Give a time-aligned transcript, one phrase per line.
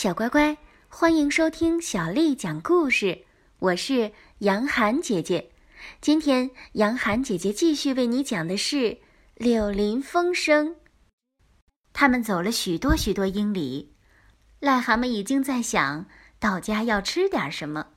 [0.00, 0.56] 小乖乖，
[0.86, 3.24] 欢迎收听小丽讲故事。
[3.58, 5.50] 我是杨涵姐姐。
[6.00, 8.76] 今天，杨涵姐姐继续为你讲的是
[9.34, 10.68] 《柳林风声》。
[11.92, 13.92] 他们走了许多许多英里，
[14.60, 16.06] 癞蛤蟆已经在想
[16.38, 17.88] 到家要吃点什么。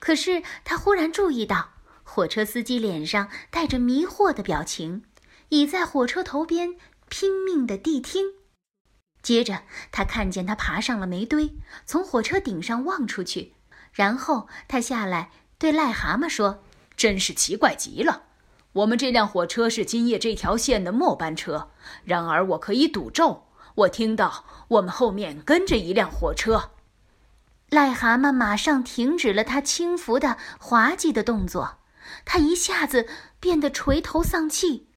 [0.00, 5.04] 可是，他忽然注意到火车司机脸上带着迷惑的表情，
[5.50, 6.74] 倚在火车头边
[7.08, 8.32] 拼命的谛听。
[9.24, 11.54] 接着，他看见他爬上了煤堆，
[11.86, 13.54] 从火车顶上望出去，
[13.92, 16.62] 然后他下来对癞蛤蟆说
[16.94, 18.24] ：“真是奇怪极了！
[18.74, 21.70] 我们这辆火车是今夜这条线的末班车，
[22.04, 26.72] 然而我可以赌咒，我听到我们后面跟着一辆火车。”
[27.70, 31.78] 癞蛤蟆马上停止了他轻浮的滑稽的动作，
[32.26, 33.08] 他一下子
[33.40, 34.88] 变得垂头丧气。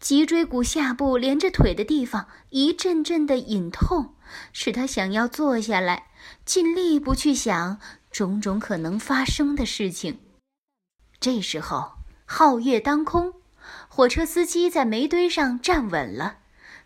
[0.00, 4.14] 脊椎骨下部连着腿的地方一阵阵的隐痛，
[4.52, 6.06] 使他想要坐下来，
[6.44, 7.80] 尽力不去想
[8.10, 10.20] 种种可能发生的事情。
[11.18, 11.94] 这时候，
[12.28, 13.34] 皓月当空，
[13.88, 16.38] 火车司机在煤堆上站稳了，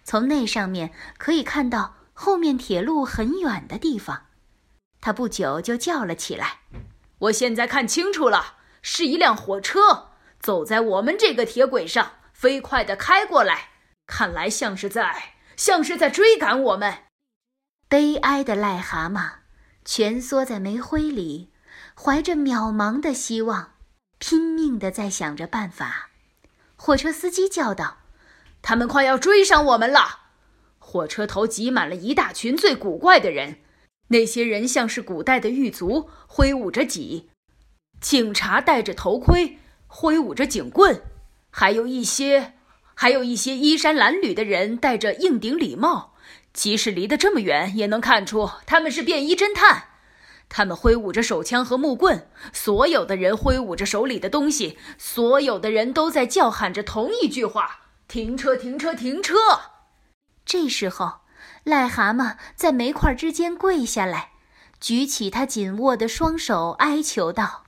[0.02, 4.22] 从那上面可以看到后面铁路很远的地方。
[5.02, 6.60] 他不久就叫了起来
[7.18, 12.12] ：“我现在看清楚了，是一辆火车走在我们这个铁轨上。”
[12.42, 13.68] 飞快地开过来，
[14.04, 17.04] 看来像是在像是在追赶我们。
[17.88, 19.34] 悲哀的癞蛤蟆
[19.84, 21.52] 蜷缩在煤灰里，
[21.94, 23.74] 怀着渺茫的希望，
[24.18, 26.10] 拼命地在想着办法。
[26.74, 27.98] 火车司机叫道
[28.60, 30.22] ：“他们快要追上我们了！”
[30.84, 33.60] 火车头挤满了一大群最古怪的人，
[34.08, 37.28] 那些人像是古代的狱卒，挥舞着戟；
[38.00, 41.04] 警察戴着头盔，挥舞着警棍。
[41.54, 42.54] 还有一些，
[42.94, 46.14] 还有一些衣衫褴褛的人戴着硬顶礼帽，
[46.54, 49.84] 即使离得这么远，也能看出他们是便衣侦探。
[50.48, 58.56] 他们挥舞着手枪和木棍，所有的人挥舞着手里的东西，所有的人都在叫喊着同一句话：“停车！
[58.56, 58.94] 停车！
[58.94, 59.36] 停车！”
[60.44, 61.20] 这时候，
[61.66, 64.32] 癞蛤蟆在煤块之间跪下来，
[64.80, 67.64] 举起他紧握的双手，哀求道：“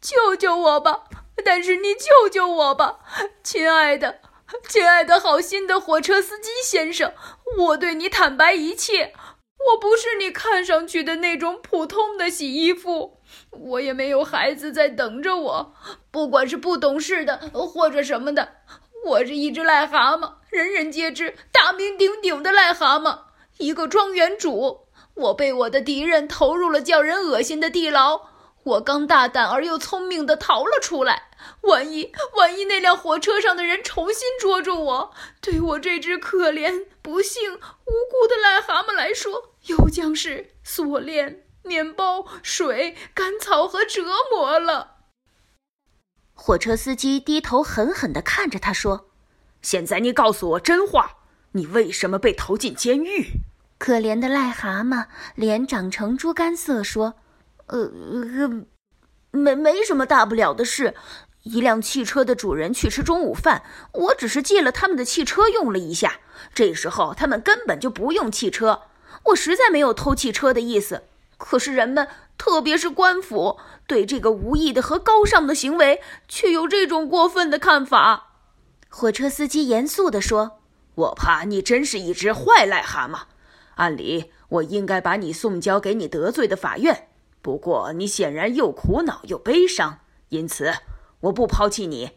[0.00, 1.04] 救救我吧！”
[1.44, 3.00] 但是你救救我吧，
[3.42, 4.20] 亲爱的，
[4.68, 7.12] 亲爱的好心的火车司机先生，
[7.58, 9.12] 我对你坦白一切，
[9.72, 13.18] 我不是你看上去的那种普通的洗衣服，
[13.50, 15.74] 我也没有孩子在等着我，
[16.10, 18.56] 不管是不懂事的或者什么的，
[19.04, 23.20] 我是一只癞蛤蟆，人人皆知，大名鼎鼎的癞蛤蟆，
[23.58, 28.29] 一个庄园主，我被我的敌人投入了叫人恶心的地牢。
[28.70, 31.30] 我刚大胆而又聪明地逃了出来，
[31.62, 44.98] 万一万一那辆火车上的人重新捉住我，对我这只可怜、不幸、无辜的癞蛤蟆来说，又将是锁链、面包、水、干草和折磨了。
[46.32, 49.10] 火车司机低头狠狠地看着他说
[49.60, 51.16] ：“现在你告诉我真话，
[51.52, 53.32] 你为什么被投进监狱？”
[53.78, 57.14] 可怜的癞蛤蟆脸长成猪肝色说。
[57.70, 57.90] 呃，
[59.30, 60.94] 没没什么大不了的事。
[61.44, 66.20] 一辆汽车的主人去吃中午饭，我只是借了他们的汽车用了一下。
[66.52, 68.82] 这时候他们根本就不用汽车，
[69.26, 71.04] 我实在没有偷汽车的意思。
[71.38, 78.34] 可是人们，特别是官府，对这个无意的和高尚的行为，却有这种过分的看法。
[78.90, 80.60] 火车司机严肃地说
[80.96, 83.20] ：“我怕你真是一只坏癞蛤蟆。
[83.76, 87.08] 按理，我应该把你送交给你得罪的法院。”
[87.42, 90.74] 不过你显然又苦恼又悲伤，因此
[91.20, 92.12] 我不抛弃你。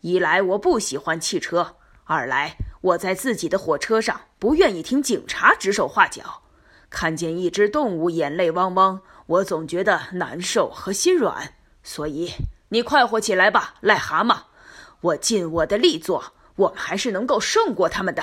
[0.00, 6.42] 一来我不喜欢汽车，二来我在自己的火车上不愿意听警察指手画脚。
[6.90, 11.54] 看见一只动物眼泪汪汪，我总觉得难受和心软。
[11.82, 12.32] 所以
[12.68, 14.42] 你快活起来吧，癞蛤蟆！
[15.00, 18.22] 我尽我的力做，我们还是能够胜过他们的。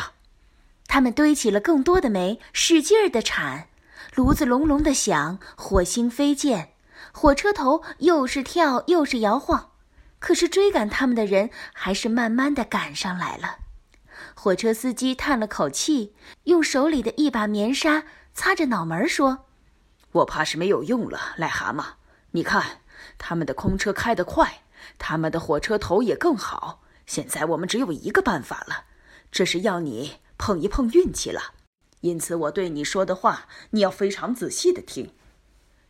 [0.88, 3.69] 他们堆起了更多的煤，使劲儿地铲。
[4.13, 6.69] 炉子隆隆的响，火星飞溅，
[7.11, 9.72] 火车头又是跳又是摇晃，
[10.19, 13.57] 可是追赶他们的人还是慢慢的赶上来了。
[14.34, 16.13] 火车司机叹了口气，
[16.43, 18.03] 用手里的一把棉纱
[18.34, 19.46] 擦着脑门说
[20.13, 21.84] ：“我怕是没有用了，癞蛤蟆。
[22.31, 22.81] 你看，
[23.17, 24.61] 他们的空车开得快，
[24.97, 26.81] 他们的火车头也更好。
[27.05, 28.85] 现在我们只有一个办法了，
[29.31, 31.53] 这是要你碰一碰运气了。”
[32.05, 35.09] 因此，我对你说的话，你要非常仔细的听。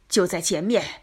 [0.07, 1.01] 就在前面，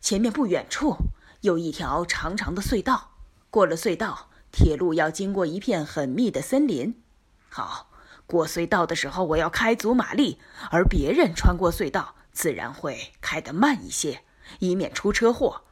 [0.00, 0.96] 前面不远处
[1.42, 3.10] 有一条长长的隧道。
[3.50, 7.02] 过了隧道，铁路要经过一片很密的森林。
[7.50, 7.90] 好，
[8.24, 10.38] 过隧道的时候，我要开足马力，
[10.70, 14.22] 而别人穿过隧道，自然会开得慢一些，
[14.60, 15.64] 以免出车祸。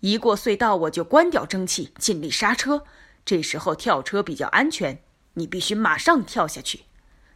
[0.00, 2.82] 一过隧道，我就关掉蒸汽，尽力刹车。
[3.24, 5.00] 这时候跳车比较安全，
[5.34, 6.86] 你必须马上跳下去。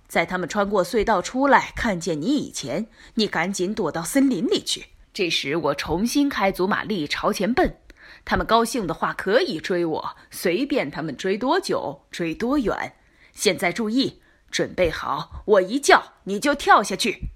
[0.08, 4.86] 在他们穿过隧道出来，看见你以前，你赶紧躲到森林里去。
[5.12, 7.78] 这时我重新开足马力朝前奔。
[8.24, 12.94] 他们高兴的话可以追我，随便他们追多久，追多远。
[13.32, 14.20] 现在注意，
[14.50, 17.30] 准备好，我一叫你就跳下去。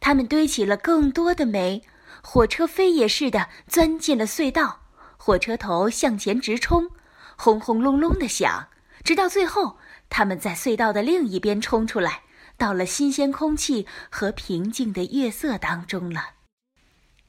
[0.00, 1.82] 他们堆起了更多的煤，
[2.22, 4.80] 火车飞也似的钻进了隧道，
[5.16, 6.90] 火车头向前直冲，
[7.36, 8.68] 轰轰隆隆的响，
[9.04, 9.78] 直到最后，
[10.10, 12.24] 他们在隧道的另一边冲出来，
[12.58, 16.30] 到了新鲜空气和平静的月色当中了。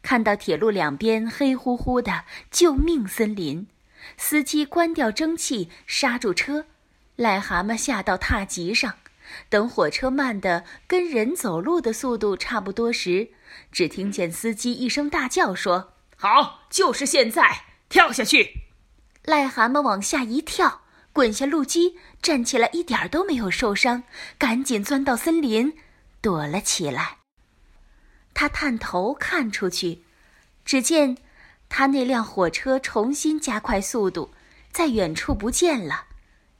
[0.01, 3.68] 看到铁路两边黑乎乎的救命森林，
[4.18, 6.66] 司机关掉蒸汽，刹住车，
[7.18, 8.95] 癞蛤蟆下到踏级上，
[9.48, 13.30] 等火车慢的跟人走路的速度差不多时，
[13.72, 18.63] 只听见司机一声大叫说：“好，就是现在，跳下去！”
[19.25, 20.81] 癞蛤蟆往下一跳，
[21.13, 24.04] 滚下路基，站起来一点都没有受伤，
[24.38, 25.74] 赶紧钻到森林，
[26.22, 27.18] 躲了起来。
[28.34, 30.04] 他探头看出去，
[30.63, 31.18] 只见
[31.68, 34.31] 他那辆火车重新加快速度，
[34.72, 36.06] 在远处不见了。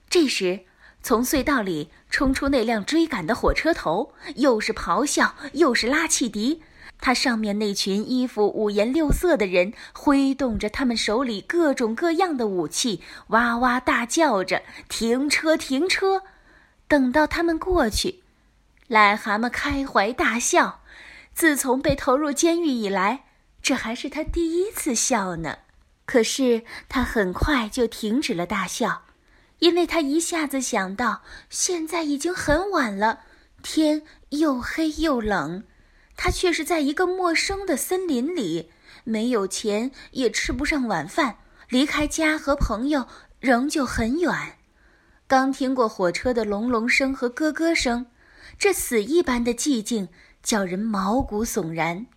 [0.10, 0.66] 这时，
[1.02, 6.62] 从隧道里冲出那辆追赶的火车头，又是咆哮，又是拉汽笛。
[7.02, 16.22] 他上面那群衣服五颜六色的人，挥动着他们手里各种各样的武器，哇哇大叫着：“停车，停车！”
[16.88, 18.22] 等到他们过去，
[18.88, 20.82] 癞蛤蟆开怀大笑。
[21.34, 23.24] 自从被投入监狱以来，
[23.62, 25.60] 这还是他第一次笑呢。
[26.06, 29.04] 可是他很快就停止了大笑，
[29.60, 33.22] 因为他一下子想到，现在已经很晚了，
[33.64, 35.64] 天又黑又冷，
[36.16, 38.72] 他却是在一个陌生的森林里，
[39.04, 41.38] 没有钱，也吃不上晚饭，
[41.70, 43.08] 离开家和朋友
[43.40, 44.58] 仍旧很远。
[45.28, 48.08] 刚听过火车的隆隆声和咯咯声，
[48.60, 50.10] 这死一般的寂静。
[50.44, 52.08] 叫人毛骨悚然，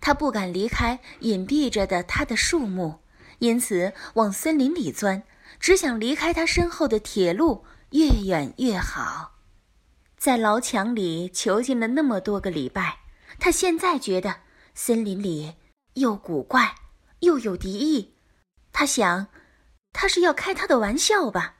[0.00, 3.00] 他不敢离开隐蔽着的他的树木，
[3.40, 5.24] 因此往森林里钻，
[5.58, 9.32] 只想离开他身后的铁路越远越好。
[10.16, 13.00] 在牢墙里囚禁了那么多个礼拜，
[13.38, 14.40] 他现在觉得
[14.74, 15.54] 森林里
[15.94, 16.74] 又古怪
[17.20, 18.14] 又有敌意。
[18.72, 19.28] 他想，
[19.92, 21.56] 他是要开他的玩笑吧？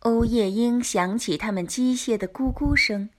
[0.00, 3.10] 欧夜莺响起他们机械的咕咕声，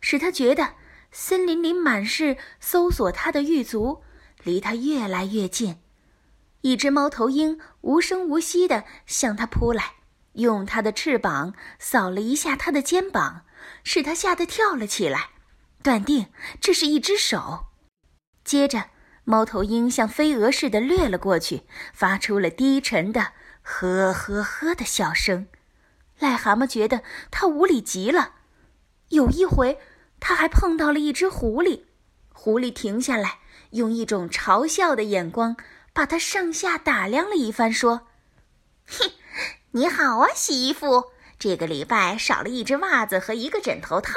[0.00, 0.74] 使他觉得。
[1.14, 4.02] 森林里满是搜索他的狱卒，
[4.44, 5.76] 离他越来越近。
[6.62, 9.96] 一只猫头鹰无声无息地向他扑来，
[10.32, 13.44] 用它的翅膀扫了一下他的肩膀，
[13.84, 15.32] 使他吓得跳了起来，
[15.82, 16.28] 断定
[16.60, 17.66] 这是一只手。
[18.44, 18.90] 接着，
[19.24, 21.62] 猫头鹰像飞蛾似的掠了过去，
[21.92, 23.32] 发出了低沉的
[23.62, 25.48] “呵呵呵”的笑声。
[26.20, 28.36] 癞蛤蟆觉得他无理极了。
[29.08, 29.78] 有一回。
[30.24, 31.82] 他还碰到了一只狐狸，
[32.32, 33.40] 狐狸停下来，
[33.70, 35.56] 用一种嘲笑的眼光
[35.92, 38.06] 把他上下打量了一番，说
[38.86, 39.10] ：“哼，
[39.72, 41.06] 你好啊，媳妇，
[41.42, 44.12] 这个礼拜少了一只袜子和一个枕头套，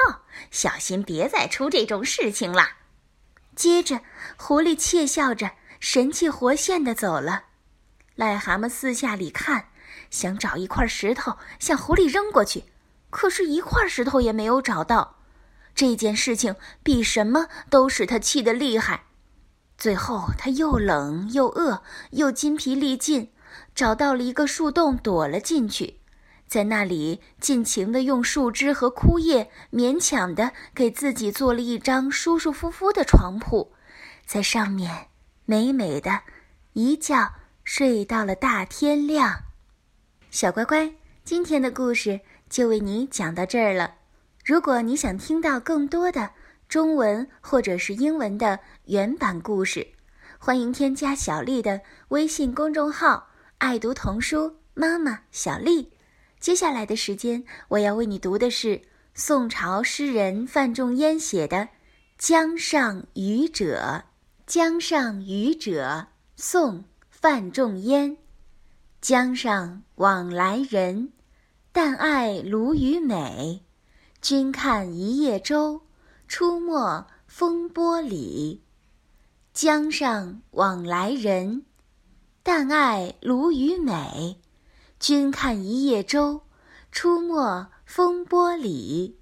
[0.52, 2.68] 小心别再出这种事情了。”
[3.56, 4.02] 接着，
[4.36, 5.50] 狐狸窃笑着，
[5.80, 7.46] 神气活现的走了。
[8.16, 9.70] 癞蛤蟆四下里看，
[10.08, 12.62] 想找一块石头向狐狸扔过去，
[13.10, 15.16] 可是，一块石头也没有找到。
[15.74, 19.06] 这件事情比什么都使他气得厉害，
[19.76, 23.32] 最后他又冷又饿又筋疲力尽，
[23.74, 25.98] 找到了一个树洞躲了进去，
[26.46, 33.72] 在那里尽情地用树枝和枯叶勉强地给自己做了一张舒舒服服的床铺，
[34.24, 35.08] 在上面
[35.44, 36.22] 美美的
[36.72, 37.34] 一觉
[37.64, 39.42] 睡到了大天亮。
[40.30, 43.94] 小乖乖，今天的故事就为你讲到这儿了。
[44.44, 46.30] 如果你想听到更多的
[46.68, 49.88] 中文或者是英文的原版故事，
[50.38, 55.90] 欢迎添加小丽的微信公众号“爱读童书妈妈小丽”。
[56.46, 58.82] 接下来的时间，我要为你读的是
[59.14, 61.56] 宋朝诗人范仲淹写的
[62.18, 63.64] 《江上渔者》。
[64.46, 65.82] 《江上渔者》
[66.36, 66.78] 宋·
[67.10, 68.16] 范仲淹。
[69.00, 71.10] 江上往来人，
[71.72, 73.64] 但爱鲈鱼美。
[74.22, 75.80] 君看一叶舟，
[76.28, 78.62] 出没风波里。
[79.52, 81.64] 江上往来人，
[82.44, 84.40] 但爱鲈鱼美。
[84.98, 86.42] 君看一叶舟，
[86.90, 89.18] 出没风波里。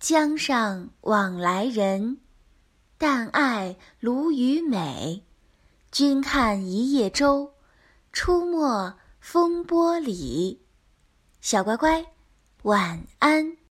[0.00, 2.18] 江上往来人，
[2.98, 5.24] 但爱鲈鱼美。
[5.92, 7.54] 君看一叶舟，
[8.12, 10.62] 出没风波里。
[11.40, 12.06] 小乖乖，
[12.62, 13.56] 晚安。